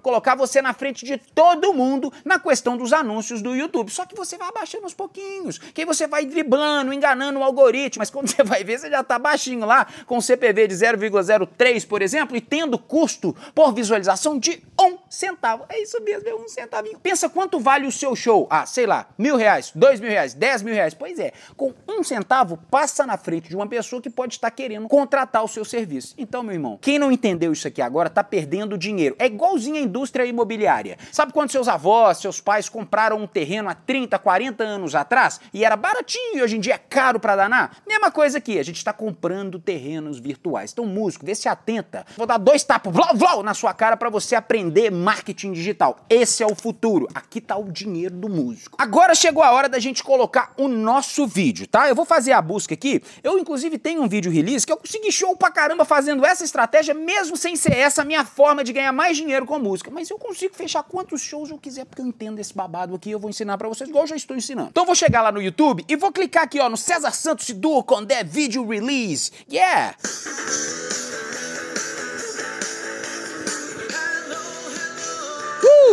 Colocar 0.02 0.36
você 0.36 0.62
na 0.62 0.74
frente 0.74 1.06
de 1.06 1.18
todo 1.18 1.74
mundo 1.74 2.12
na 2.26 2.40
questão 2.40 2.76
dos 2.76 2.92
anúncios 2.92 3.42
do 3.42 3.56
YouTube. 3.56 3.92
Só 3.92 4.06
que 4.06 4.16
você 4.16 4.36
vai 4.38 4.48
abaixando 4.50 4.86
aos 4.86 4.96
pouquinhos, 4.96 5.60
que 5.60 5.82
aí 5.82 5.86
você 5.86 6.08
vai 6.08 6.26
driblando, 6.26 6.92
enganando 6.92 7.40
o 7.40 7.44
algoritmo, 7.44 8.00
mas 8.00 8.10
quando 8.10 8.30
você 8.32 8.44
vai 8.44 8.64
ver, 8.64 8.80
você 8.80 8.90
já 8.90 9.04
tá 9.04 9.11
baixinho 9.20 9.66
lá, 9.66 9.88
com 10.06 10.22
CPV 10.22 10.68
de 10.68 10.76
0,03, 10.76 11.88
por 11.88 12.02
exemplo, 12.02 12.36
e 12.36 12.42
tendo 12.42 12.78
custo 12.78 13.36
por 13.54 13.74
visualização 13.74 14.38
de 14.38 14.58
um 14.82 14.98
centavo. 15.10 15.66
É 15.70 15.82
isso 15.82 16.02
mesmo, 16.02 16.28
é 16.28 16.36
um 16.36 16.48
centavinho. 16.48 17.00
Pensa 17.00 17.30
quanto 17.30 17.60
vale 17.60 17.86
o 17.86 17.92
seu 17.92 18.16
show? 18.16 18.48
Ah, 18.50 18.66
sei 18.66 18.86
lá, 18.86 19.08
mil 19.18 19.36
reais, 19.36 19.72
dois 19.74 20.00
mil 20.00 20.10
reais, 20.10 20.34
dez 20.34 20.62
mil 20.62 20.74
reais. 20.74 20.94
Pois 20.94 21.20
é, 21.20 21.34
com 21.56 21.74
um 21.88 22.04
centavo, 22.04 22.58
passa 22.70 23.06
na 23.06 23.18
frente 23.18 23.50
de 23.50 23.56
uma 23.56 23.68
pessoa 23.68 24.02
que 24.02 24.10
pode 24.10 24.36
estar 24.36 24.52
querendo 24.52 24.88
contratar 24.88 25.44
o 25.44 25.48
seu 25.48 25.64
serviço. 25.64 26.16
Então, 26.18 26.44
meu 26.44 26.54
irmão, 26.54 26.78
quem 26.82 26.98
não 26.98 27.12
entendeu 27.12 27.52
isso 27.52 27.68
aqui 27.68 27.82
agora 27.82 28.10
tá 28.10 28.24
perdendo 28.24 28.78
dinheiro. 28.78 29.16
É 29.20 29.26
igualzinho 29.26 29.76
a 29.76 29.80
indústria 29.80 30.26
imobiliária. 30.26 30.98
Sabe 31.12 31.34
quando 31.34 31.52
seus 31.52 31.68
avós, 31.68 32.18
seus 32.18 32.42
pais 32.42 32.70
compraram 32.70 33.18
um 33.18 33.28
terreno 33.28 33.70
há 33.70 33.76
30, 33.76 34.18
40 34.18 34.64
anos 34.64 34.96
atrás 34.96 35.40
e 35.54 35.64
era 35.64 35.76
baratinho 35.76 36.38
e 36.38 36.42
hoje 36.42 36.58
em 36.58 36.60
dia 36.60 36.76
é 36.76 36.78
caro 36.78 37.20
para 37.20 37.36
danar? 37.36 37.78
Mesma 37.88 38.12
coisa 38.12 38.38
aqui, 38.38 38.60
a 38.60 38.64
gente 38.64 38.78
está 38.78 38.94
comprando 38.94 39.60
terrenos 39.60 40.20
virtuais. 40.20 40.72
Então, 40.72 40.86
músico, 40.86 41.26
vê 41.26 41.36
se 41.36 41.48
atenta. 41.48 42.06
Vou 42.18 42.26
dar 42.26 42.38
dois 42.38 42.64
tapas, 42.64 42.94
vlau, 42.94 43.16
vlau, 43.16 43.44
na 43.44 43.54
sua 43.54 43.74
cara 43.74 43.96
para 43.96 44.10
você 44.10 44.36
aprender 44.36 44.71
marketing 44.92 45.54
digital. 45.54 45.98
Esse 46.10 46.44
é 46.44 46.48
o 46.48 46.56
futuro. 46.56 47.08
Aqui 47.14 47.42
tá 47.42 47.58
o 47.58 47.72
dinheiro 47.72 48.16
do 48.16 48.30
músico. 48.30 48.78
Agora 48.80 49.14
chegou 49.14 49.44
a 49.44 49.52
hora 49.52 49.68
da 49.68 49.80
gente 49.80 50.04
colocar 50.04 50.54
o 50.58 50.68
nosso 50.68 51.28
vídeo, 51.28 51.68
tá? 51.68 51.90
Eu 51.90 51.96
vou 51.96 52.06
fazer 52.06 52.32
a 52.32 52.42
busca 52.42 52.74
aqui. 52.74 53.02
Eu, 53.24 53.38
inclusive, 53.38 53.78
tenho 53.78 54.02
um 54.02 54.08
vídeo 54.08 54.32
release 54.32 54.66
que 54.66 54.72
eu 54.72 54.78
consegui 54.78 55.12
show 55.12 55.36
pra 55.36 55.52
caramba 55.52 55.84
fazendo 55.84 56.26
essa 56.26 56.44
estratégia, 56.44 56.94
mesmo 56.94 57.36
sem 57.36 57.56
ser 57.56 57.74
essa 57.74 58.04
minha 58.06 58.24
forma 58.24 58.64
de 58.64 58.72
ganhar 58.72 58.92
mais 58.92 59.18
dinheiro 59.18 59.46
com 59.46 59.60
música. 59.60 59.92
Mas 59.92 60.10
eu 60.10 60.18
consigo 60.18 60.56
fechar 60.56 60.84
quantos 60.84 61.22
shows 61.22 61.50
eu 61.50 61.58
quiser, 61.58 61.86
porque 61.86 62.02
eu 62.02 62.06
entendo 62.06 62.40
esse 62.40 62.54
babado 62.54 62.96
aqui. 62.96 63.12
Eu 63.12 63.20
vou 63.20 63.30
ensinar 63.30 63.58
para 63.58 63.68
vocês, 63.68 63.90
igual 63.90 64.04
eu 64.04 64.08
já 64.08 64.16
estou 64.16 64.38
ensinando. 64.38 64.70
Então 64.70 64.84
eu 64.84 64.88
vou 64.88 64.96
chegar 64.96 65.22
lá 65.22 65.32
no 65.32 65.42
YouTube 65.42 65.84
e 65.88 65.96
vou 65.96 66.12
clicar 66.12 66.44
aqui, 66.44 66.60
ó, 66.60 66.70
no 66.70 66.78
César 66.78 67.12
Santos 67.12 67.50
Duo 67.50 67.84
Condé 67.84 68.24
Video 68.24 68.68
Release. 68.68 69.32
Yeah! 69.52 69.96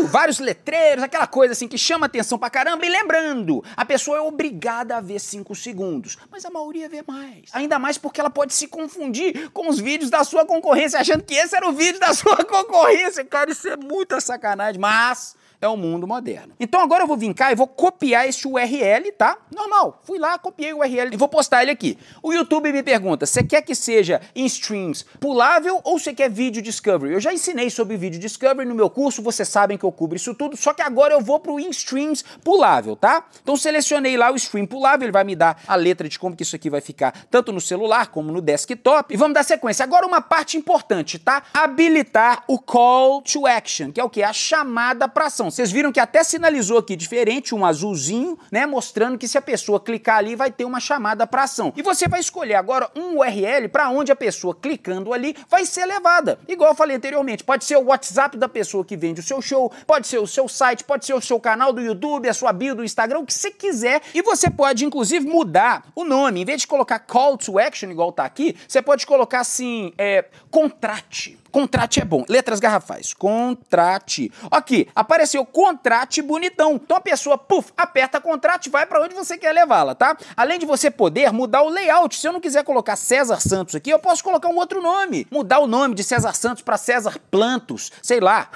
Vários 0.08 0.38
letreiros, 0.38 1.04
aquela 1.04 1.26
coisa 1.26 1.52
assim 1.52 1.68
que 1.68 1.78
chama 1.78 2.06
atenção 2.06 2.38
pra 2.38 2.50
caramba. 2.50 2.84
E 2.84 2.88
lembrando, 2.88 3.62
a 3.76 3.84
pessoa 3.84 4.18
é 4.18 4.20
obrigada 4.20 4.96
a 4.96 5.00
ver 5.00 5.20
5 5.20 5.54
segundos, 5.54 6.18
mas 6.30 6.44
a 6.44 6.50
maioria 6.50 6.88
vê 6.88 7.02
mais. 7.06 7.50
Ainda 7.52 7.78
mais 7.78 7.98
porque 7.98 8.20
ela 8.20 8.30
pode 8.30 8.54
se 8.54 8.66
confundir 8.66 9.50
com 9.50 9.68
os 9.68 9.78
vídeos 9.78 10.10
da 10.10 10.24
sua 10.24 10.44
concorrência, 10.44 10.98
achando 10.98 11.22
que 11.22 11.34
esse 11.34 11.54
era 11.54 11.68
o 11.68 11.72
vídeo 11.72 12.00
da 12.00 12.12
sua 12.14 12.36
concorrência. 12.44 13.24
Cara, 13.24 13.50
isso 13.50 13.68
é 13.68 13.76
muita 13.76 14.20
sacanagem, 14.20 14.80
mas 14.80 15.36
é 15.60 15.68
o 15.68 15.76
mundo 15.76 16.06
moderno. 16.06 16.54
Então 16.60 16.80
agora 16.80 17.02
eu 17.02 17.06
vou 17.06 17.16
vir 17.16 17.34
cá 17.34 17.50
e 17.50 17.54
vou 17.54 17.66
copiar 17.66 18.28
este 18.28 18.46
URL, 18.46 19.12
tá? 19.16 19.38
Normal. 19.54 20.00
Fui 20.04 20.18
lá, 20.18 20.38
copiei 20.38 20.72
o 20.72 20.78
URL 20.78 21.12
e 21.12 21.16
vou 21.16 21.28
postar 21.28 21.62
ele 21.62 21.70
aqui. 21.70 21.98
O 22.22 22.32
YouTube 22.32 22.72
me 22.72 22.82
pergunta: 22.82 23.26
você 23.26 23.42
quer 23.42 23.62
que 23.62 23.74
seja 23.74 24.20
em 24.34 24.46
streams 24.46 25.04
pulável 25.18 25.80
ou 25.84 25.98
você 25.98 26.14
quer 26.14 26.30
vídeo 26.30 26.62
discovery? 26.62 27.12
Eu 27.12 27.20
já 27.20 27.32
ensinei 27.32 27.70
sobre 27.70 27.96
vídeo 27.96 28.20
discovery 28.20 28.68
no 28.68 28.74
meu 28.74 28.88
curso, 28.88 29.22
vocês 29.22 29.48
sabem 29.48 29.76
que 29.76 29.84
eu 29.84 29.90
cubro 29.90 30.16
isso 30.16 30.34
tudo, 30.34 30.56
só 30.56 30.72
que 30.72 30.82
agora 30.82 31.14
eu 31.14 31.20
vou 31.20 31.40
pro 31.40 31.58
in 31.58 31.70
streams 31.70 32.24
pulável, 32.44 32.94
tá? 32.94 33.24
Então 33.42 33.56
selecionei 33.56 34.16
lá 34.16 34.30
o 34.30 34.36
stream 34.36 34.66
pulável, 34.66 35.06
ele 35.06 35.12
vai 35.12 35.24
me 35.24 35.34
dar 35.34 35.60
a 35.66 35.74
letra 35.74 36.08
de 36.08 36.18
como 36.18 36.36
que 36.36 36.42
isso 36.42 36.54
aqui 36.54 36.70
vai 36.70 36.80
ficar 36.80 37.26
tanto 37.30 37.52
no 37.52 37.60
celular 37.60 38.08
como 38.08 38.30
no 38.30 38.40
desktop. 38.40 39.12
E 39.12 39.16
vamos 39.16 39.34
dar 39.34 39.42
sequência. 39.42 39.82
Agora 39.82 40.06
uma 40.06 40.20
parte 40.20 40.56
importante, 40.56 41.18
tá? 41.18 41.42
Habilitar 41.52 42.44
o 42.46 42.58
call 42.58 43.22
to 43.22 43.46
action, 43.46 43.90
que 43.90 44.00
é 44.00 44.04
o 44.04 44.10
que? 44.10 44.22
A 44.22 44.32
chamada 44.32 45.08
para 45.08 45.26
ação. 45.26 45.47
Vocês 45.50 45.70
viram 45.70 45.92
que 45.92 46.00
até 46.00 46.22
sinalizou 46.22 46.78
aqui 46.78 46.96
diferente, 46.96 47.54
um 47.54 47.64
azulzinho, 47.64 48.38
né? 48.50 48.66
Mostrando 48.66 49.18
que 49.18 49.28
se 49.28 49.38
a 49.38 49.42
pessoa 49.42 49.80
clicar 49.80 50.18
ali, 50.18 50.34
vai 50.34 50.50
ter 50.50 50.64
uma 50.64 50.80
chamada 50.80 51.26
para 51.26 51.44
ação. 51.44 51.72
E 51.76 51.82
você 51.82 52.08
vai 52.08 52.20
escolher 52.20 52.54
agora 52.54 52.90
um 52.94 53.18
URL 53.18 53.68
para 53.68 53.88
onde 53.90 54.12
a 54.12 54.16
pessoa 54.16 54.54
clicando 54.54 55.12
ali 55.12 55.34
vai 55.48 55.64
ser 55.64 55.86
levada. 55.86 56.38
Igual 56.48 56.70
eu 56.70 56.76
falei 56.76 56.96
anteriormente, 56.96 57.44
pode 57.44 57.64
ser 57.64 57.76
o 57.76 57.84
WhatsApp 57.84 58.36
da 58.36 58.48
pessoa 58.48 58.84
que 58.84 58.96
vende 58.96 59.20
o 59.20 59.22
seu 59.22 59.40
show, 59.40 59.72
pode 59.86 60.06
ser 60.06 60.18
o 60.18 60.26
seu 60.26 60.48
site, 60.48 60.84
pode 60.84 61.06
ser 61.06 61.14
o 61.14 61.20
seu 61.20 61.38
canal 61.40 61.72
do 61.72 61.80
YouTube, 61.80 62.28
a 62.28 62.34
sua 62.34 62.52
bio 62.52 62.74
do 62.74 62.84
Instagram, 62.84 63.20
o 63.20 63.26
que 63.26 63.34
você 63.34 63.50
quiser. 63.50 64.02
E 64.14 64.22
você 64.22 64.50
pode, 64.50 64.84
inclusive, 64.84 65.26
mudar 65.26 65.86
o 65.94 66.04
nome. 66.04 66.42
Em 66.42 66.44
vez 66.44 66.62
de 66.62 66.66
colocar 66.66 66.98
call 66.98 67.36
to 67.36 67.58
action, 67.58 67.90
igual 67.90 68.12
tá 68.12 68.24
aqui, 68.24 68.56
você 68.66 68.82
pode 68.82 69.06
colocar 69.06 69.40
assim, 69.40 69.92
é, 69.96 70.24
contrate 70.50 71.38
Contrate 71.58 71.98
é 71.98 72.04
bom. 72.04 72.24
Letras 72.28 72.60
garrafais. 72.60 73.12
Contrate. 73.12 74.30
Aqui, 74.48 74.86
apareceu 74.94 75.44
contrate 75.44 76.22
bonitão. 76.22 76.76
Então 76.76 76.96
a 76.96 77.00
pessoa, 77.00 77.36
puf, 77.36 77.72
aperta 77.76 78.20
contrate, 78.20 78.70
vai 78.70 78.86
para 78.86 79.02
onde 79.02 79.12
você 79.12 79.36
quer 79.36 79.52
levá-la, 79.52 79.92
tá? 79.92 80.16
Além 80.36 80.60
de 80.60 80.64
você 80.64 80.88
poder 80.88 81.32
mudar 81.32 81.62
o 81.62 81.68
layout. 81.68 82.14
Se 82.14 82.28
eu 82.28 82.32
não 82.32 82.38
quiser 82.38 82.62
colocar 82.62 82.94
César 82.94 83.40
Santos 83.40 83.74
aqui, 83.74 83.90
eu 83.90 83.98
posso 83.98 84.22
colocar 84.22 84.46
um 84.48 84.54
outro 84.54 84.80
nome. 84.80 85.26
Mudar 85.32 85.58
o 85.58 85.66
nome 85.66 85.96
de 85.96 86.04
César 86.04 86.32
Santos 86.32 86.62
para 86.62 86.76
César 86.76 87.18
Plantos, 87.28 87.90
sei 88.00 88.20
lá. 88.20 88.48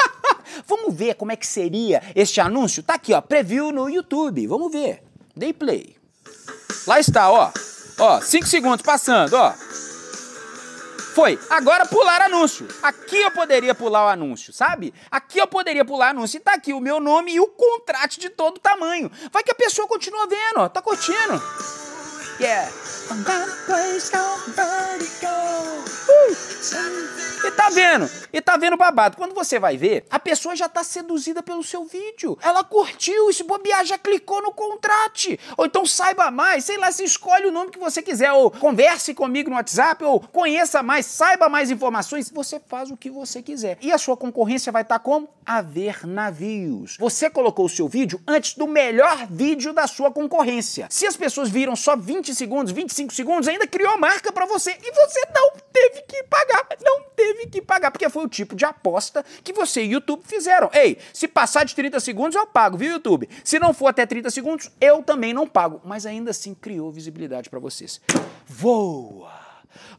Vamos 0.66 0.94
ver 0.94 1.16
como 1.16 1.32
é 1.32 1.36
que 1.36 1.46
seria 1.46 2.02
este 2.14 2.40
anúncio? 2.40 2.82
Tá 2.82 2.94
aqui, 2.94 3.12
ó, 3.12 3.20
preview 3.20 3.70
no 3.70 3.90
YouTube. 3.90 4.46
Vamos 4.46 4.72
ver. 4.72 5.02
Dei 5.36 5.52
play. 5.52 5.94
Lá 6.86 6.98
está, 6.98 7.30
ó. 7.30 7.52
Ó, 7.98 8.18
5 8.18 8.46
segundos 8.46 8.80
passando, 8.80 9.34
ó. 9.34 9.52
Foi. 11.14 11.38
Agora 11.50 11.86
pular 11.86 12.22
anúncio. 12.22 12.68
Aqui 12.82 13.16
eu 13.16 13.30
poderia 13.30 13.74
pular 13.74 14.06
o 14.06 14.08
anúncio, 14.08 14.52
sabe? 14.52 14.94
Aqui 15.10 15.38
eu 15.38 15.46
poderia 15.46 15.84
pular 15.84 16.10
anúncio. 16.10 16.36
E 16.38 16.40
tá 16.40 16.54
aqui 16.54 16.72
o 16.72 16.80
meu 16.80 17.00
nome 17.00 17.32
e 17.32 17.40
o 17.40 17.46
contrato 17.46 18.18
de 18.18 18.28
todo 18.28 18.60
tamanho. 18.60 19.10
Vai 19.32 19.42
que 19.42 19.50
a 19.50 19.54
pessoa 19.54 19.88
continua 19.88 20.26
vendo, 20.26 20.58
ó. 20.58 20.68
Tá 20.68 20.80
curtindo. 20.80 21.42
Yeah. 22.40 22.70
Uh. 26.08 27.46
E 27.46 27.50
tá 27.50 27.68
vendo? 27.70 28.08
E 28.32 28.40
tá 28.40 28.56
vendo 28.56 28.76
babado. 28.76 29.16
Quando 29.16 29.34
você 29.34 29.58
vai 29.58 29.76
ver, 29.76 30.04
a 30.10 30.18
pessoa 30.18 30.54
já 30.54 30.68
tá 30.68 30.84
seduzida 30.84 31.42
pelo 31.42 31.62
seu 31.62 31.84
vídeo. 31.84 32.38
Ela 32.42 32.62
curtiu, 32.62 33.28
e 33.30 33.34
se 33.34 33.42
bobear, 33.42 33.84
já 33.84 33.98
clicou 33.98 34.42
no 34.42 34.52
contrate. 34.52 35.38
Ou 35.56 35.66
então 35.66 35.84
saiba 35.84 36.30
mais, 36.30 36.64
sei 36.64 36.78
lá, 36.78 36.90
se 36.92 37.04
escolhe 37.04 37.46
o 37.46 37.52
nome 37.52 37.70
que 37.70 37.78
você 37.78 38.02
quiser. 38.02 38.32
Ou 38.32 38.50
converse 38.50 39.14
comigo 39.14 39.50
no 39.50 39.56
WhatsApp, 39.56 40.04
ou 40.04 40.20
conheça 40.20 40.82
mais, 40.82 41.06
saiba 41.06 41.48
mais 41.48 41.70
informações. 41.70 42.30
Você 42.30 42.60
faz 42.60 42.90
o 42.90 42.96
que 42.96 43.10
você 43.10 43.42
quiser. 43.42 43.78
E 43.80 43.92
a 43.92 43.98
sua 43.98 44.16
concorrência 44.16 44.72
vai 44.72 44.82
estar 44.82 44.98
tá 44.98 45.04
como? 45.04 45.28
A 45.44 45.60
ver 45.60 46.06
navios. 46.06 46.96
Você 46.98 47.28
colocou 47.28 47.66
o 47.66 47.68
seu 47.68 47.88
vídeo 47.88 48.20
antes 48.26 48.54
do 48.54 48.66
melhor 48.66 49.26
vídeo 49.28 49.72
da 49.72 49.86
sua 49.86 50.10
concorrência. 50.10 50.86
Se 50.90 51.06
as 51.06 51.16
pessoas 51.16 51.48
viram 51.48 51.74
só 51.74 51.96
20 51.96 52.34
segundos, 52.34 52.72
25 52.72 53.12
segundos, 53.12 53.48
ainda 53.48 53.66
criou 53.66 53.98
marca 53.98 54.30
para 54.32 54.46
você. 54.46 54.70
E 54.82 54.92
você 54.92 55.20
não 55.34 55.52
teve 55.72 56.02
que 56.02 56.22
pagar. 56.24 56.66
Não 56.82 57.02
teve 57.16 57.46
que 57.46 57.60
pagar, 57.60 57.90
porque 57.90 58.08
foi 58.08 58.19
o 58.22 58.28
tipo 58.28 58.54
de 58.54 58.64
aposta 58.64 59.24
que 59.42 59.52
você 59.52 59.82
e 59.82 59.92
YouTube 59.92 60.22
fizeram. 60.24 60.70
Ei, 60.72 60.98
se 61.12 61.26
passar 61.26 61.64
de 61.64 61.74
30 61.74 61.98
segundos 62.00 62.36
eu 62.36 62.46
pago, 62.46 62.76
viu, 62.76 62.92
YouTube? 62.92 63.28
Se 63.44 63.58
não 63.58 63.72
for 63.72 63.88
até 63.88 64.06
30 64.06 64.30
segundos, 64.30 64.70
eu 64.80 65.02
também 65.02 65.32
não 65.32 65.46
pago. 65.46 65.80
Mas 65.84 66.06
ainda 66.06 66.30
assim 66.30 66.54
criou 66.54 66.90
visibilidade 66.90 67.48
para 67.48 67.58
vocês. 67.58 68.00
Voa! 68.46 69.39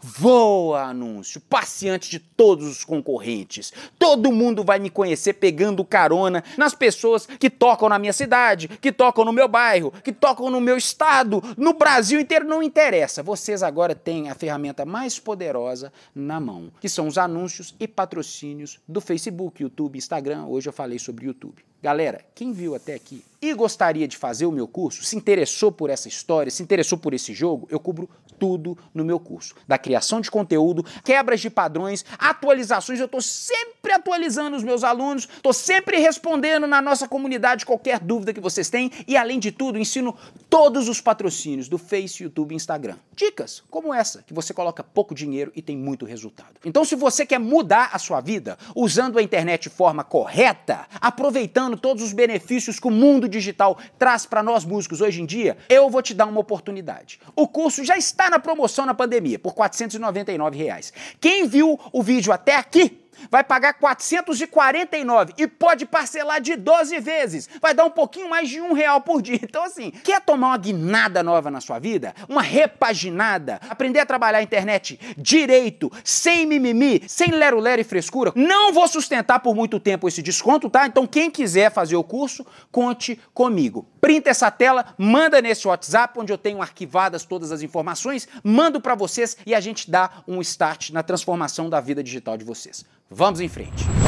Voa, 0.01 0.83
anúncio, 0.83 1.41
passeante 1.41 2.09
de 2.09 2.19
todos 2.19 2.67
os 2.67 2.83
concorrentes. 2.83 3.71
Todo 3.97 4.31
mundo 4.31 4.63
vai 4.63 4.79
me 4.79 4.89
conhecer 4.89 5.33
pegando 5.33 5.85
carona 5.85 6.43
nas 6.57 6.73
pessoas 6.73 7.25
que 7.25 7.49
tocam 7.49 7.89
na 7.89 7.99
minha 7.99 8.13
cidade, 8.13 8.67
que 8.67 8.91
tocam 8.91 9.25
no 9.25 9.31
meu 9.33 9.47
bairro, 9.47 9.91
que 10.03 10.11
tocam 10.11 10.49
no 10.49 10.61
meu 10.61 10.77
estado, 10.77 11.41
no 11.57 11.73
Brasil 11.73 12.19
inteiro, 12.19 12.45
não 12.45 12.63
interessa. 12.63 13.23
Vocês 13.23 13.63
agora 13.63 13.95
têm 13.95 14.29
a 14.29 14.35
ferramenta 14.35 14.85
mais 14.85 15.19
poderosa 15.19 15.91
na 16.13 16.39
mão, 16.39 16.71
que 16.79 16.89
são 16.89 17.07
os 17.07 17.17
anúncios 17.17 17.75
e 17.79 17.87
patrocínios 17.87 18.79
do 18.87 19.01
Facebook, 19.01 19.61
YouTube, 19.63 19.97
Instagram. 19.97 20.45
Hoje 20.45 20.69
eu 20.69 20.73
falei 20.73 20.99
sobre 20.99 21.25
YouTube. 21.25 21.70
Galera, 21.81 22.23
quem 22.35 22.53
viu 22.53 22.75
até 22.75 22.93
aqui 22.93 23.23
e 23.41 23.53
gostaria 23.55 24.07
de 24.07 24.15
fazer 24.15 24.45
o 24.45 24.51
meu 24.51 24.67
curso, 24.67 25.03
se 25.03 25.15
interessou 25.15 25.71
por 25.71 25.89
essa 25.89 26.07
história, 26.07 26.51
se 26.51 26.61
interessou 26.61 26.95
por 26.95 27.11
esse 27.11 27.33
jogo, 27.33 27.67
eu 27.71 27.79
cubro 27.79 28.07
tudo 28.37 28.77
no 28.93 29.03
meu 29.03 29.19
curso. 29.19 29.55
Da 29.67 29.77
criação 29.77 30.21
de 30.21 30.29
conteúdo, 30.29 30.85
quebras 31.03 31.39
de 31.39 31.49
padrões, 31.49 32.05
atualizações, 32.19 32.99
eu 32.99 33.05
estou 33.05 33.21
sempre 33.21 33.93
atualizando 33.93 34.55
os 34.55 34.63
meus 34.63 34.83
alunos, 34.83 35.27
estou 35.35 35.53
sempre 35.53 35.97
respondendo 35.97 36.67
na 36.67 36.81
nossa 36.81 37.07
comunidade 37.07 37.65
qualquer 37.65 37.99
dúvida 37.99 38.33
que 38.33 38.39
vocês 38.39 38.69
têm 38.69 38.91
e, 39.07 39.17
além 39.17 39.39
de 39.39 39.51
tudo, 39.51 39.77
ensino 39.77 40.15
todos 40.49 40.87
os 40.87 41.01
patrocínios 41.01 41.67
do 41.67 41.79
Face, 41.79 42.23
YouTube 42.23 42.51
e 42.51 42.55
Instagram. 42.55 42.97
Dicas 43.15 43.63
como 43.69 43.93
essa, 43.93 44.23
que 44.23 44.33
você 44.33 44.53
coloca 44.53 44.83
pouco 44.83 45.15
dinheiro 45.15 45.51
e 45.55 45.61
tem 45.61 45.77
muito 45.77 46.05
resultado. 46.05 46.53
Então, 46.63 46.85
se 46.85 46.95
você 46.95 47.25
quer 47.25 47.39
mudar 47.39 47.89
a 47.91 47.99
sua 47.99 48.21
vida 48.21 48.57
usando 48.75 49.17
a 49.17 49.23
internet 49.23 49.63
de 49.63 49.69
forma 49.69 50.03
correta, 50.03 50.87
aproveitando 50.99 51.70
todos 51.77 52.03
os 52.03 52.13
benefícios 52.13 52.79
que 52.79 52.87
o 52.87 52.91
mundo 52.91 53.27
digital 53.27 53.77
traz 53.97 54.25
para 54.25 54.43
nós 54.43 54.63
músicos 54.63 55.01
hoje 55.01 55.21
em 55.21 55.25
dia, 55.25 55.57
eu 55.69 55.89
vou 55.89 56.01
te 56.01 56.13
dar 56.13 56.25
uma 56.25 56.39
oportunidade. 56.39 57.19
O 57.35 57.47
curso 57.47 57.83
já 57.83 57.97
está 57.97 58.29
na 58.29 58.39
promoção 58.39 58.85
na 58.85 58.93
pandemia, 58.93 59.39
por 59.39 59.53
499 59.53 60.57
reais. 60.57 60.93
Quem 61.19 61.47
viu 61.47 61.79
o 61.91 62.03
vídeo 62.03 62.31
até 62.31 62.55
aqui, 62.55 63.00
vai 63.29 63.43
pagar 63.43 63.73
449 63.73 65.33
e 65.37 65.47
pode 65.47 65.85
parcelar 65.85 66.41
de 66.41 66.55
12 66.55 66.99
vezes. 66.99 67.49
Vai 67.61 67.73
dar 67.73 67.85
um 67.85 67.91
pouquinho 67.91 68.29
mais 68.29 68.49
de 68.49 68.61
um 68.61 68.73
real 68.73 69.01
por 69.01 69.21
dia. 69.21 69.39
Então, 69.41 69.63
assim, 69.63 69.91
quer 69.91 70.21
tomar 70.21 70.47
uma 70.47 70.57
guinada 70.57 71.21
nova 71.21 71.51
na 71.51 71.59
sua 71.59 71.77
vida? 71.79 72.13
Uma 72.29 72.41
repaginada? 72.41 73.59
Aprender 73.69 73.99
a 73.99 74.05
trabalhar 74.05 74.37
a 74.37 74.43
internet 74.43 74.99
direito, 75.17 75.91
sem 76.03 76.45
mimimi, 76.45 77.03
sem 77.07 77.31
lero-lero 77.31 77.81
e 77.81 77.83
frescura? 77.83 78.31
Não 78.35 78.71
vou 78.71 78.87
sustentar 78.87 79.39
por 79.39 79.55
muito 79.55 79.79
tempo 79.79 80.07
esse 80.07 80.21
desconto, 80.21 80.69
tá? 80.69 80.87
Então, 80.87 81.05
quem 81.05 81.29
quiser 81.29 81.71
fazer 81.71 81.95
o 81.95 82.03
curso, 82.03 82.45
conte 82.71 83.19
comigo. 83.33 83.87
Printa 83.99 84.29
essa 84.29 84.49
tela, 84.49 84.95
manda 84.97 85.41
nesse 85.41 85.67
WhatsApp, 85.67 86.19
onde 86.19 86.31
eu 86.31 86.37
tenho 86.37 86.61
arquivadas 86.61 87.23
todas 87.23 87.51
as 87.51 87.61
informações, 87.61 88.27
mando 88.43 88.81
para 88.81 88.95
vocês 88.95 89.37
e 89.45 89.53
a 89.53 89.59
gente 89.59 89.89
dá 89.89 90.23
um 90.27 90.41
start 90.41 90.89
na 90.91 91.03
transformação 91.03 91.69
da 91.69 91.79
vida 91.79 92.03
digital 92.03 92.37
de 92.37 92.43
vocês. 92.43 92.85
Vamos 93.13 93.41
em 93.41 93.49
frente. 93.49 94.00